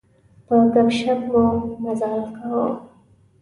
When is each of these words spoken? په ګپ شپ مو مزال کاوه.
په 0.45 0.55
ګپ 0.73 0.87
شپ 0.97 1.21
مو 1.31 1.43
مزال 1.83 2.21
کاوه. 2.35 2.67